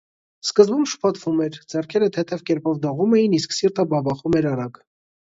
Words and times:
Սկզբում 0.45 0.85
շփոթվում 0.93 1.43
էր, 1.47 1.59
ձեռքերը 1.73 2.07
թեթև 2.15 2.41
կերպով 2.47 2.79
դողում 2.87 3.13
էին, 3.19 3.37
իսկ 3.41 3.55
սիրտը 3.59 3.87
բաբախում 3.93 4.39
էր 4.41 4.49
արագ: 4.55 4.81